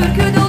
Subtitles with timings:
[0.00, 0.39] türkü